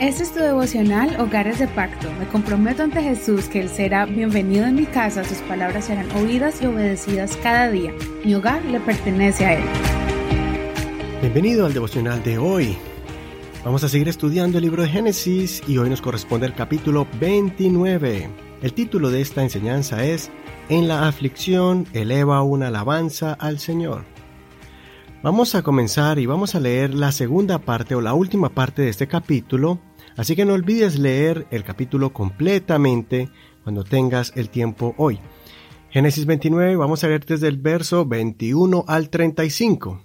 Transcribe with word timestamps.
Este 0.00 0.22
es 0.22 0.32
tu 0.32 0.40
devocional 0.40 1.20
Hogares 1.20 1.58
de 1.58 1.68
Pacto. 1.68 2.10
Me 2.18 2.26
comprometo 2.26 2.82
ante 2.82 3.02
Jesús 3.02 3.48
que 3.48 3.60
Él 3.60 3.68
será 3.68 4.06
bienvenido 4.06 4.64
en 4.64 4.74
mi 4.74 4.86
casa, 4.86 5.22
sus 5.24 5.36
palabras 5.42 5.84
serán 5.84 6.10
oídas 6.12 6.62
y 6.62 6.66
obedecidas 6.66 7.36
cada 7.42 7.70
día. 7.70 7.92
Mi 8.24 8.34
hogar 8.34 8.64
le 8.64 8.80
pertenece 8.80 9.44
a 9.44 9.58
Él. 9.58 9.64
Bienvenido 11.20 11.66
al 11.66 11.74
devocional 11.74 12.22
de 12.22 12.38
hoy. 12.38 12.78
Vamos 13.62 13.84
a 13.84 13.90
seguir 13.90 14.08
estudiando 14.08 14.56
el 14.56 14.64
libro 14.64 14.84
de 14.84 14.88
Génesis 14.88 15.62
y 15.68 15.76
hoy 15.76 15.90
nos 15.90 16.00
corresponde 16.00 16.46
el 16.46 16.54
capítulo 16.54 17.06
29. 17.20 18.30
El 18.62 18.72
título 18.72 19.10
de 19.10 19.20
esta 19.20 19.42
enseñanza 19.42 20.02
es 20.02 20.30
En 20.70 20.88
la 20.88 21.08
aflicción 21.08 21.86
eleva 21.92 22.42
una 22.42 22.68
alabanza 22.68 23.34
al 23.34 23.58
Señor. 23.58 24.06
Vamos 25.22 25.54
a 25.54 25.62
comenzar 25.62 26.18
y 26.18 26.26
vamos 26.26 26.54
a 26.54 26.60
leer 26.60 26.94
la 26.94 27.12
segunda 27.12 27.58
parte 27.58 27.94
o 27.94 28.00
la 28.00 28.14
última 28.14 28.48
parte 28.50 28.82
de 28.82 28.88
este 28.88 29.06
capítulo 29.06 29.78
Así 30.16 30.36
que 30.36 30.44
no 30.44 30.54
olvides 30.54 30.98
leer 30.98 31.46
el 31.50 31.64
capítulo 31.64 32.12
completamente 32.12 33.30
cuando 33.62 33.84
tengas 33.84 34.32
el 34.36 34.50
tiempo 34.50 34.94
hoy. 34.98 35.18
Génesis 35.90 36.26
29, 36.26 36.76
vamos 36.76 37.02
a 37.02 37.08
leer 37.08 37.24
desde 37.24 37.48
el 37.48 37.56
verso 37.56 38.04
21 38.04 38.84
al 38.86 39.08
35. 39.08 40.04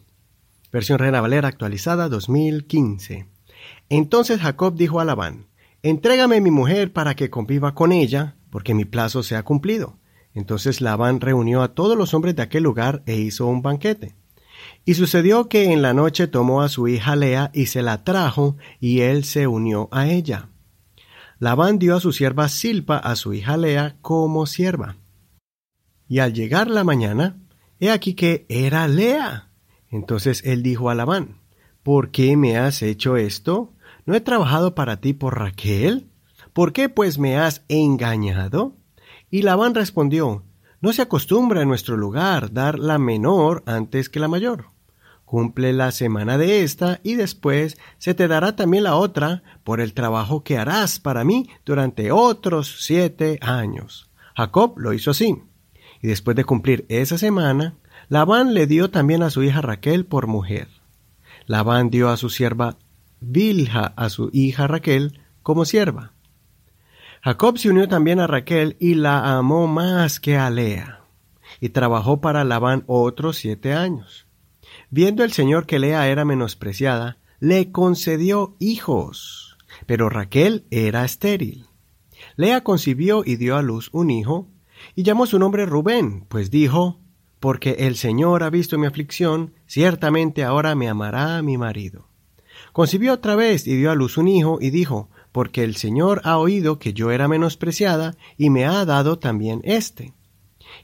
Versión 0.71 0.99
Reina 0.99 1.21
Valera 1.21 1.47
actualizada 1.47 2.09
2015. 2.09 3.27
Entonces 3.89 4.39
Jacob 4.39 4.75
dijo 4.75 4.99
a 4.99 5.05
Labán, 5.05 5.47
Entrégame 5.83 6.41
mi 6.41 6.49
mujer 6.49 6.93
para 6.93 7.15
que 7.15 7.29
conviva 7.29 7.75
con 7.75 7.91
ella, 7.91 8.37
porque 8.49 8.73
mi 8.73 8.85
plazo 8.85 9.21
se 9.21 9.35
ha 9.35 9.43
cumplido. 9.43 9.99
Entonces 10.33 10.81
Labán 10.81 11.21
reunió 11.21 11.61
a 11.61 11.73
todos 11.73 11.97
los 11.97 12.13
hombres 12.13 12.35
de 12.35 12.43
aquel 12.43 12.63
lugar 12.63 13.03
e 13.05 13.15
hizo 13.15 13.47
un 13.47 13.61
banquete. 13.61 14.15
Y 14.85 14.93
sucedió 14.93 15.49
que 15.49 15.71
en 15.71 15.81
la 15.81 15.93
noche 15.93 16.27
tomó 16.27 16.61
a 16.61 16.69
su 16.69 16.87
hija 16.87 17.15
Lea 17.15 17.51
y 17.53 17.67
se 17.67 17.81
la 17.81 18.03
trajo, 18.03 18.57
y 18.79 19.01
él 19.01 19.23
se 19.23 19.47
unió 19.47 19.89
a 19.91 20.07
ella. 20.07 20.49
Labán 21.39 21.79
dio 21.79 21.95
a 21.95 21.99
su 21.99 22.11
sierva 22.11 22.47
Silpa 22.49 22.97
a 22.97 23.15
su 23.15 23.33
hija 23.33 23.57
Lea 23.57 23.97
como 24.01 24.45
sierva. 24.45 24.97
Y 26.07 26.19
al 26.19 26.33
llegar 26.33 26.69
la 26.69 26.83
mañana, 26.83 27.37
he 27.79 27.91
aquí 27.91 28.13
que 28.13 28.45
era 28.47 28.87
Lea. 28.87 29.49
Entonces 29.89 30.43
él 30.45 30.63
dijo 30.63 30.89
a 30.89 30.95
Labán, 30.95 31.41
¿Por 31.83 32.09
qué 32.09 32.37
me 32.37 32.57
has 32.57 32.81
hecho 32.81 33.17
esto? 33.17 33.73
¿No 34.05 34.15
he 34.15 34.21
trabajado 34.21 34.73
para 34.73 35.01
ti 35.01 35.13
por 35.13 35.37
Raquel? 35.37 36.09
¿Por 36.51 36.73
qué 36.73 36.89
pues 36.89 37.19
me 37.19 37.37
has 37.37 37.63
engañado? 37.67 38.75
Y 39.29 39.41
Labán 39.41 39.75
respondió, 39.75 40.44
No 40.85 40.93
se 40.93 41.01
acostumbra 41.01 41.63
en 41.63 41.67
nuestro 41.67 41.97
lugar 41.97 42.53
dar 42.53 42.77
la 42.77 42.99
menor 42.99 43.63
antes 43.65 44.07
que 44.07 44.19
la 44.19 44.27
mayor. 44.27 44.65
Cumple 45.25 45.73
la 45.73 45.91
semana 45.91 46.37
de 46.37 46.61
esta 46.61 46.99
y 47.01 47.15
después 47.15 47.79
se 47.97 48.13
te 48.13 48.27
dará 48.27 48.55
también 48.55 48.83
la 48.83 48.95
otra 48.95 49.41
por 49.63 49.81
el 49.81 49.95
trabajo 49.95 50.43
que 50.43 50.59
harás 50.59 50.99
para 50.99 51.23
mí 51.23 51.49
durante 51.65 52.11
otros 52.11 52.75
siete 52.81 53.39
años. 53.41 54.11
Jacob 54.37 54.77
lo 54.77 54.93
hizo 54.93 55.09
así. 55.09 55.41
Y 56.03 56.07
después 56.07 56.35
de 56.35 56.45
cumplir 56.45 56.85
esa 56.87 57.17
semana, 57.17 57.73
Labán 58.07 58.53
le 58.53 58.67
dio 58.67 58.91
también 58.91 59.23
a 59.23 59.31
su 59.31 59.41
hija 59.41 59.61
Raquel 59.61 60.05
por 60.05 60.27
mujer. 60.27 60.67
Labán 61.47 61.89
dio 61.89 62.09
a 62.09 62.17
su 62.17 62.29
sierva 62.29 62.77
Bilha 63.21 63.91
a 63.95 64.09
su 64.09 64.29
hija 64.33 64.67
Raquel 64.67 65.19
como 65.41 65.65
sierva. 65.65 66.11
Jacob 67.25 67.57
se 67.57 67.71
unió 67.71 67.87
también 67.87 68.19
a 68.19 68.27
Raquel 68.27 68.77
y 68.79 68.93
la 68.93 69.35
amó 69.35 69.65
más 69.65 70.19
que 70.19 70.37
a 70.37 70.47
Lea, 70.51 71.01
y 71.59 71.69
trabajó 71.69 72.21
para 72.21 72.43
Labán 72.43 72.83
otros 72.85 73.37
siete 73.37 73.73
años. 73.73 74.27
Viendo 74.91 75.23
el 75.23 75.31
Señor 75.31 75.65
que 75.65 75.79
Lea 75.79 76.07
era 76.07 76.23
menospreciada, 76.23 77.17
le 77.39 77.71
concedió 77.71 78.55
hijos, 78.59 79.57
pero 79.87 80.07
Raquel 80.07 80.67
era 80.69 81.03
estéril. 81.03 81.65
Lea 82.35 82.63
concibió 82.63 83.23
y 83.25 83.37
dio 83.37 83.57
a 83.57 83.63
luz 83.63 83.89
un 83.91 84.11
hijo, 84.11 84.47
y 84.93 85.01
llamó 85.01 85.25
su 85.25 85.39
nombre 85.39 85.65
Rubén, 85.65 86.27
pues 86.29 86.51
dijo, 86.51 86.99
porque 87.39 87.77
el 87.79 87.95
Señor 87.95 88.43
ha 88.43 88.51
visto 88.51 88.77
mi 88.77 88.85
aflicción, 88.85 89.55
ciertamente 89.65 90.43
ahora 90.43 90.75
me 90.75 90.89
amará 90.89 91.41
mi 91.41 91.57
marido. 91.57 92.07
Concibió 92.71 93.13
otra 93.13 93.35
vez 93.35 93.65
y 93.65 93.75
dio 93.75 93.89
a 93.89 93.95
luz 93.95 94.15
un 94.19 94.27
hijo, 94.27 94.59
y 94.61 94.69
dijo, 94.69 95.09
porque 95.35 95.65
el 95.65 95.75
Señor 95.75 96.21
ha 96.23 96.37
oído 96.37 96.79
que 96.79 96.93
yo 96.93 97.11
era 97.11 97.27
menospreciada, 97.27 98.15
y 98.37 98.49
me 98.49 98.63
ha 98.63 98.85
dado 98.85 99.19
también 99.19 99.59
éste. 99.65 100.13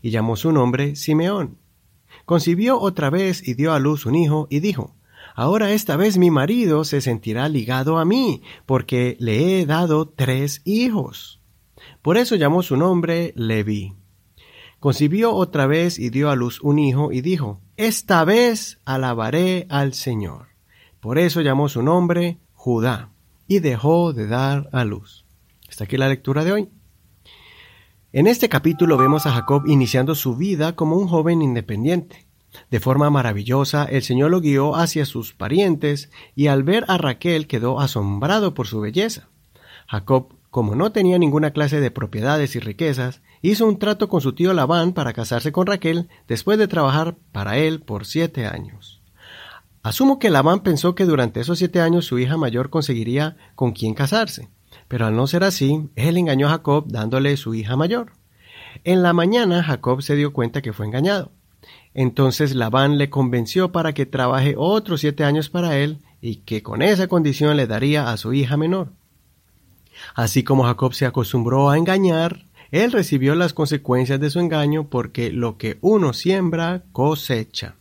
Y 0.01 0.09
llamó 0.09 0.35
su 0.35 0.51
nombre 0.51 0.97
Simeón. 0.97 1.57
Concibió 2.25 2.77
otra 2.77 3.09
vez 3.09 3.47
y 3.47 3.53
dio 3.53 3.71
a 3.71 3.79
luz 3.79 4.05
un 4.05 4.15
hijo, 4.15 4.47
y 4.49 4.59
dijo, 4.59 4.93
Ahora 5.35 5.71
esta 5.71 5.95
vez 5.95 6.17
mi 6.17 6.31
marido 6.31 6.83
se 6.83 6.99
sentirá 6.99 7.47
ligado 7.47 7.97
a 7.97 8.03
mí, 8.03 8.41
porque 8.65 9.15
le 9.21 9.61
he 9.61 9.65
dado 9.65 10.09
tres 10.09 10.61
hijos. 10.65 11.39
Por 12.01 12.17
eso 12.17 12.35
llamó 12.35 12.61
su 12.61 12.75
nombre 12.75 13.31
Leví. 13.37 13.93
Concibió 14.81 15.33
otra 15.33 15.65
vez 15.65 15.97
y 15.97 16.09
dio 16.09 16.29
a 16.29 16.35
luz 16.35 16.59
un 16.59 16.77
hijo, 16.77 17.13
y 17.13 17.21
dijo, 17.21 17.61
Esta 17.77 18.25
vez 18.25 18.81
alabaré 18.83 19.65
al 19.69 19.93
Señor. 19.93 20.47
Por 20.99 21.19
eso 21.19 21.39
llamó 21.39 21.69
su 21.69 21.81
nombre 21.81 22.41
Judá, 22.51 23.11
y 23.51 23.59
dejó 23.59 24.13
de 24.13 24.27
dar 24.27 24.69
a 24.71 24.85
luz. 24.85 25.25
Hasta 25.67 25.83
aquí 25.83 25.97
la 25.97 26.07
lectura 26.07 26.45
de 26.45 26.53
hoy. 26.53 26.69
En 28.13 28.25
este 28.27 28.47
capítulo 28.47 28.95
vemos 28.95 29.25
a 29.25 29.33
Jacob 29.33 29.63
iniciando 29.67 30.15
su 30.15 30.37
vida 30.37 30.77
como 30.77 30.95
un 30.95 31.09
joven 31.09 31.41
independiente. 31.41 32.27
De 32.69 32.79
forma 32.79 33.09
maravillosa, 33.09 33.83
el 33.83 34.03
Señor 34.03 34.31
lo 34.31 34.39
guió 34.39 34.77
hacia 34.77 35.05
sus 35.05 35.33
parientes 35.33 36.11
y 36.33 36.47
al 36.47 36.63
ver 36.63 36.85
a 36.87 36.97
Raquel 36.97 37.45
quedó 37.45 37.81
asombrado 37.81 38.53
por 38.53 38.67
su 38.67 38.79
belleza. 38.79 39.27
Jacob, 39.85 40.33
como 40.49 40.75
no 40.75 40.93
tenía 40.93 41.19
ninguna 41.19 41.51
clase 41.51 41.81
de 41.81 41.91
propiedades 41.91 42.55
y 42.55 42.59
riquezas, 42.59 43.21
hizo 43.41 43.67
un 43.67 43.79
trato 43.79 44.07
con 44.07 44.21
su 44.21 44.31
tío 44.31 44.53
Labán 44.53 44.93
para 44.93 45.11
casarse 45.11 45.51
con 45.51 45.67
Raquel 45.67 46.07
después 46.25 46.57
de 46.57 46.69
trabajar 46.69 47.17
para 47.33 47.57
él 47.57 47.81
por 47.81 48.05
siete 48.05 48.45
años. 48.45 49.00
Asumo 49.83 50.19
que 50.19 50.29
Labán 50.29 50.61
pensó 50.61 50.93
que 50.93 51.05
durante 51.05 51.39
esos 51.39 51.57
siete 51.57 51.81
años 51.81 52.05
su 52.05 52.19
hija 52.19 52.37
mayor 52.37 52.69
conseguiría 52.69 53.35
con 53.55 53.71
quién 53.71 53.93
casarse. 53.95 54.49
Pero 54.87 55.07
al 55.07 55.15
no 55.15 55.25
ser 55.25 55.43
así, 55.43 55.89
él 55.95 56.17
engañó 56.17 56.47
a 56.47 56.51
Jacob 56.51 56.85
dándole 56.87 57.35
su 57.37 57.55
hija 57.55 57.75
mayor. 57.75 58.13
En 58.83 59.01
la 59.01 59.13
mañana 59.13 59.63
Jacob 59.63 60.01
se 60.01 60.15
dio 60.15 60.33
cuenta 60.33 60.61
que 60.61 60.73
fue 60.73 60.85
engañado. 60.85 61.31
Entonces 61.93 62.55
Labán 62.55 62.97
le 62.97 63.09
convenció 63.09 63.71
para 63.71 63.93
que 63.93 64.05
trabaje 64.05 64.55
otros 64.57 65.01
siete 65.01 65.23
años 65.23 65.49
para 65.49 65.77
él 65.77 65.99
y 66.21 66.37
que 66.37 66.63
con 66.63 66.81
esa 66.81 67.07
condición 67.07 67.57
le 67.57 67.67
daría 67.67 68.11
a 68.11 68.17
su 68.17 68.33
hija 68.33 68.57
menor. 68.57 68.89
Así 70.15 70.43
como 70.43 70.63
Jacob 70.63 70.93
se 70.93 71.05
acostumbró 71.05 71.69
a 71.69 71.77
engañar, 71.77 72.45
él 72.71 72.91
recibió 72.91 73.35
las 73.35 73.53
consecuencias 73.53 74.19
de 74.19 74.29
su 74.29 74.39
engaño 74.39 74.87
porque 74.89 75.31
lo 75.31 75.57
que 75.57 75.77
uno 75.81 76.13
siembra 76.13 76.83
cosecha. 76.91 77.75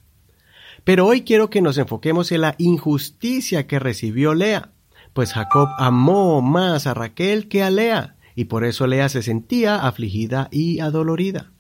Pero 0.85 1.07
hoy 1.07 1.23
quiero 1.23 1.51
que 1.51 1.63
nos 1.63 1.79
enfoquemos 1.79 2.33
en 2.33 2.43
la 2.43 2.55
injusticia 2.59 3.67
que 3.67 3.79
recibió 3.79 4.35
Lea 4.35 4.73
pues 5.13 5.33
Jacob 5.33 5.69
amó 5.79 6.41
más 6.41 6.87
a 6.87 6.95
Raquel 6.95 7.49
que 7.49 7.63
a 7.63 7.71
Lea, 7.71 8.17
y 8.35 8.45
por 8.45 8.65
eso 8.65 8.87
Lea 8.87 9.09
se 9.09 9.23
sentía 9.23 9.77
afligida 9.87 10.49
y 10.51 10.81
adolorida. 10.81 11.51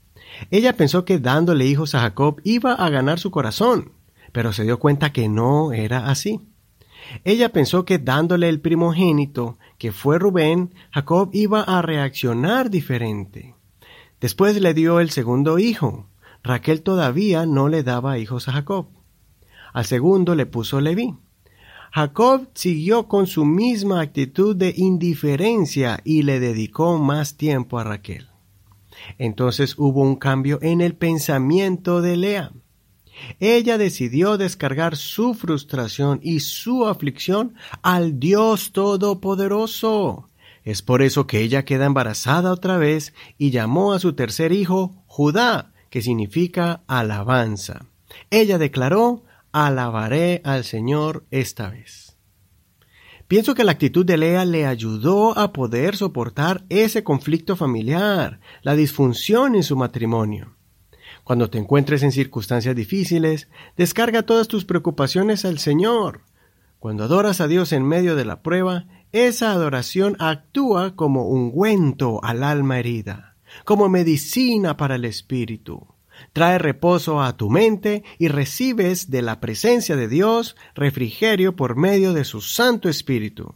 Ella 0.50 0.76
pensó 0.76 1.04
que 1.04 1.18
dándole 1.18 1.66
hijos 1.66 1.94
a 1.94 2.00
Jacob 2.00 2.40
iba 2.44 2.72
a 2.72 2.88
ganar 2.88 3.18
su 3.18 3.30
corazón, 3.30 3.92
pero 4.32 4.52
se 4.52 4.62
dio 4.62 4.78
cuenta 4.78 5.12
que 5.12 5.28
no 5.28 5.72
era 5.72 6.08
así. 6.08 6.40
Ella 7.24 7.50
pensó 7.50 7.84
que 7.84 7.98
dándole 7.98 8.48
el 8.48 8.60
primogénito, 8.60 9.58
que 9.78 9.90
fue 9.90 10.18
Rubén, 10.18 10.72
Jacob 10.92 11.30
iba 11.32 11.62
a 11.62 11.82
reaccionar 11.82 12.70
diferente. 12.70 13.54
Después 14.20 14.60
le 14.60 14.74
dio 14.74 15.00
el 15.00 15.10
segundo 15.10 15.58
hijo. 15.58 16.06
Raquel 16.42 16.82
todavía 16.82 17.46
no 17.46 17.68
le 17.68 17.82
daba 17.82 18.18
hijos 18.18 18.48
a 18.48 18.52
Jacob. 18.52 18.86
Al 19.72 19.84
segundo 19.84 20.34
le 20.34 20.46
puso 20.46 20.80
Leví. 20.80 21.14
Jacob 21.92 22.48
siguió 22.54 23.08
con 23.08 23.26
su 23.26 23.44
misma 23.44 24.00
actitud 24.00 24.54
de 24.54 24.72
indiferencia 24.76 26.00
y 26.04 26.22
le 26.22 26.38
dedicó 26.38 26.98
más 26.98 27.36
tiempo 27.36 27.78
a 27.78 27.84
Raquel. 27.84 28.28
Entonces 29.18 29.74
hubo 29.76 30.02
un 30.02 30.16
cambio 30.16 30.58
en 30.62 30.80
el 30.80 30.94
pensamiento 30.94 32.00
de 32.00 32.16
Lea. 32.16 32.52
Ella 33.38 33.76
decidió 33.76 34.38
descargar 34.38 34.96
su 34.96 35.34
frustración 35.34 36.20
y 36.22 36.40
su 36.40 36.86
aflicción 36.86 37.54
al 37.82 38.18
Dios 38.18 38.72
Todopoderoso. 38.72 40.28
Es 40.64 40.82
por 40.82 41.02
eso 41.02 41.26
que 41.26 41.40
ella 41.40 41.64
queda 41.64 41.86
embarazada 41.86 42.52
otra 42.52 42.78
vez 42.78 43.14
y 43.36 43.50
llamó 43.50 43.92
a 43.92 43.98
su 43.98 44.12
tercer 44.12 44.52
hijo 44.52 44.94
Judá, 45.06 45.72
que 45.90 46.02
significa 46.02 46.82
alabanza. 46.86 47.86
Ella 48.30 48.58
declaró, 48.58 49.24
alabaré 49.52 50.40
al 50.44 50.64
Señor 50.64 51.26
esta 51.30 51.70
vez. 51.70 52.16
Pienso 53.30 53.54
que 53.54 53.62
la 53.62 53.72
actitud 53.72 54.04
de 54.04 54.16
Lea 54.16 54.44
le 54.44 54.66
ayudó 54.66 55.38
a 55.38 55.52
poder 55.52 55.94
soportar 55.94 56.64
ese 56.68 57.04
conflicto 57.04 57.54
familiar, 57.54 58.40
la 58.62 58.74
disfunción 58.74 59.54
en 59.54 59.62
su 59.62 59.76
matrimonio. 59.76 60.56
Cuando 61.22 61.48
te 61.48 61.58
encuentres 61.58 62.02
en 62.02 62.10
circunstancias 62.10 62.74
difíciles, 62.74 63.48
descarga 63.76 64.22
todas 64.22 64.48
tus 64.48 64.64
preocupaciones 64.64 65.44
al 65.44 65.60
Señor, 65.60 66.22
Cuando 66.80 67.04
adoras 67.04 67.40
a 67.40 67.46
Dios 67.46 67.72
en 67.72 67.84
medio 67.86 68.16
de 68.16 68.24
la 68.24 68.42
prueba, 68.42 68.86
esa 69.12 69.52
adoración 69.52 70.16
actúa 70.18 70.96
como 70.96 71.28
ungüento 71.28 72.20
al 72.24 72.42
alma 72.42 72.78
herida, 72.78 73.36
como 73.64 73.88
medicina 73.88 74.76
para 74.76 74.94
el 74.94 75.04
espíritu. 75.04 75.86
Trae 76.32 76.58
reposo 76.58 77.22
a 77.22 77.36
tu 77.36 77.50
mente 77.50 78.04
y 78.18 78.28
recibes 78.28 79.10
de 79.10 79.22
la 79.22 79.40
presencia 79.40 79.96
de 79.96 80.08
Dios 80.08 80.56
refrigerio 80.74 81.56
por 81.56 81.76
medio 81.76 82.12
de 82.12 82.24
su 82.24 82.40
Santo 82.40 82.88
Espíritu. 82.88 83.54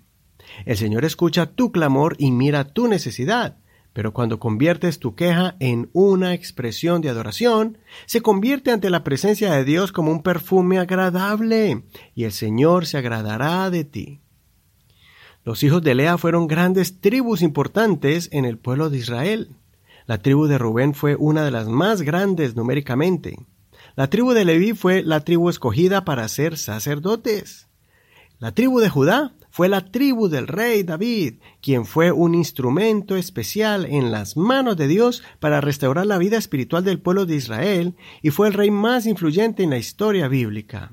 El 0.64 0.76
Señor 0.76 1.04
escucha 1.04 1.46
tu 1.46 1.72
clamor 1.72 2.16
y 2.18 2.30
mira 2.30 2.64
tu 2.64 2.88
necesidad, 2.88 3.58
pero 3.92 4.12
cuando 4.12 4.38
conviertes 4.38 4.98
tu 4.98 5.14
queja 5.14 5.56
en 5.60 5.88
una 5.92 6.34
expresión 6.34 7.00
de 7.00 7.08
adoración, 7.08 7.78
se 8.06 8.20
convierte 8.20 8.72
ante 8.72 8.90
la 8.90 9.04
presencia 9.04 9.52
de 9.52 9.64
Dios 9.64 9.92
como 9.92 10.10
un 10.10 10.22
perfume 10.22 10.78
agradable, 10.78 11.84
y 12.14 12.24
el 12.24 12.32
Señor 12.32 12.86
se 12.86 12.98
agradará 12.98 13.70
de 13.70 13.84
ti. 13.84 14.20
Los 15.44 15.62
hijos 15.62 15.82
de 15.82 15.94
Lea 15.94 16.18
fueron 16.18 16.46
grandes 16.48 17.00
tribus 17.00 17.42
importantes 17.42 18.30
en 18.32 18.46
el 18.46 18.58
pueblo 18.58 18.90
de 18.90 18.98
Israel. 18.98 19.50
La 20.06 20.18
tribu 20.18 20.46
de 20.46 20.58
Rubén 20.58 20.92
fue 20.92 21.16
una 21.16 21.44
de 21.44 21.50
las 21.50 21.66
más 21.66 22.02
grandes 22.02 22.56
numéricamente. 22.56 23.38
La 23.96 24.10
tribu 24.10 24.32
de 24.32 24.44
Leví 24.44 24.72
fue 24.72 25.02
la 25.02 25.20
tribu 25.20 25.48
escogida 25.48 26.04
para 26.04 26.28
ser 26.28 26.58
sacerdotes. 26.58 27.68
La 28.38 28.52
tribu 28.52 28.80
de 28.80 28.90
Judá 28.90 29.34
fue 29.50 29.68
la 29.68 29.82
tribu 29.82 30.28
del 30.28 30.46
rey 30.46 30.82
David, 30.82 31.36
quien 31.62 31.86
fue 31.86 32.12
un 32.12 32.34
instrumento 32.34 33.16
especial 33.16 33.86
en 33.86 34.10
las 34.10 34.36
manos 34.36 34.76
de 34.76 34.88
Dios 34.88 35.22
para 35.40 35.60
restaurar 35.60 36.04
la 36.04 36.18
vida 36.18 36.36
espiritual 36.36 36.84
del 36.84 37.00
pueblo 37.00 37.24
de 37.24 37.36
Israel 37.36 37.94
y 38.20 38.30
fue 38.30 38.48
el 38.48 38.52
rey 38.52 38.70
más 38.70 39.06
influyente 39.06 39.62
en 39.62 39.70
la 39.70 39.78
historia 39.78 40.28
bíblica. 40.28 40.92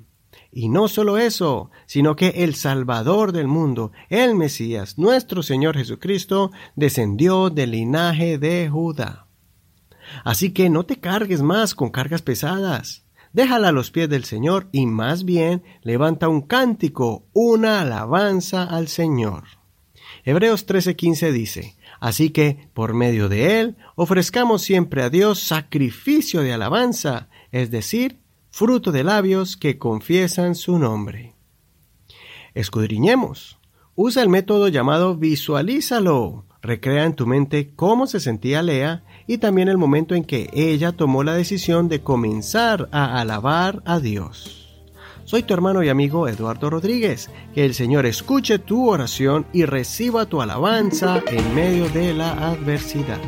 Y 0.52 0.68
no 0.68 0.88
solo 0.88 1.18
eso, 1.18 1.72
sino 1.86 2.16
que 2.16 2.30
el 2.44 2.56
Salvador 2.56 3.32
del 3.32 3.48
mundo, 3.48 3.92
el 4.10 4.36
Mesías, 4.36 4.98
nuestro 4.98 5.44
Señor 5.44 5.78
Jesucristo, 5.78 6.52
descendió 6.76 7.50
del 7.50 7.72
linaje 7.72 8.38
de 8.38 8.70
Judá. 8.70 9.28
Así 10.26 10.52
que 10.52 10.70
no 10.70 10.84
te 10.84 11.00
cargues 11.00 11.42
más 11.42 11.74
con 11.74 11.90
cargas 11.90 12.22
pesadas. 12.22 13.06
Déjala 13.34 13.70
a 13.70 13.72
los 13.72 13.92
pies 13.92 14.10
del 14.10 14.26
Señor 14.26 14.68
y 14.74 14.86
más 14.88 15.24
bien 15.24 15.64
levanta 15.84 16.28
un 16.28 16.42
cántico, 16.42 17.24
una 17.32 17.80
alabanza 17.80 18.64
al 18.64 18.90
Señor. 18.90 19.44
Hebreos 20.26 20.68
13:15 20.68 21.32
dice, 21.32 21.76
Así 22.02 22.32
que, 22.32 22.68
por 22.74 22.94
medio 22.94 23.30
de 23.30 23.60
él, 23.62 23.78
ofrezcamos 23.96 24.64
siempre 24.64 25.04
a 25.04 25.10
Dios 25.10 25.40
sacrificio 25.40 26.42
de 26.42 26.52
alabanza, 26.52 27.30
es 27.52 27.70
decir, 27.70 28.21
fruto 28.52 28.92
de 28.92 29.04
labios 29.04 29.58
que 29.58 29.80
confiesan 29.80 30.56
su 30.56 30.78
nombre. 30.78 31.34
Escudriñemos. 32.54 33.58
Usa 33.96 34.22
el 34.22 34.30
método 34.30 34.68
llamado 34.68 35.16
visualízalo. 35.16 36.46
Recrea 36.62 37.06
en 37.06 37.16
tu 37.16 37.26
mente 37.26 37.74
cómo 37.76 38.06
se 38.06 38.20
sentía 38.20 38.62
Lea 38.62 39.04
y 39.26 39.40
también 39.40 39.68
el 39.68 39.78
momento 39.78 40.14
en 40.14 40.24
que 40.24 40.50
ella 40.54 40.92
tomó 40.92 41.24
la 41.24 41.34
decisión 41.34 41.90
de 41.90 42.02
comenzar 42.02 42.88
a 42.92 43.20
alabar 43.20 43.82
a 43.86 44.00
Dios. 44.00 44.62
Soy 45.24 45.44
tu 45.44 45.54
hermano 45.54 45.82
y 45.82 45.90
amigo 45.90 46.28
Eduardo 46.28 46.70
Rodríguez. 46.70 47.30
Que 47.56 47.66
el 47.66 47.74
Señor 47.74 48.06
escuche 48.06 48.60
tu 48.60 48.90
oración 48.90 49.46
y 49.54 49.66
reciba 49.66 50.26
tu 50.26 50.42
alabanza 50.42 51.24
en 51.28 51.56
medio 51.56 51.90
de 51.90 52.14
la 52.14 52.32
adversidad. 52.52 53.20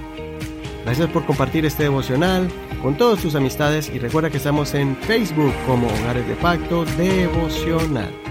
Gracias 0.84 1.10
por 1.10 1.26
compartir 1.26 1.66
este 1.66 1.84
devocional 1.84 2.50
con 2.82 2.98
todas 2.98 3.22
tus 3.22 3.36
amistades 3.36 3.90
y 3.94 4.00
recuerda 4.00 4.30
que 4.30 4.38
estamos 4.38 4.74
en 4.74 4.96
Facebook 4.98 5.54
como 5.66 5.88
Hogares 5.88 6.28
de 6.28 6.36
Pacto 6.36 6.86
Devocional. 6.98 8.23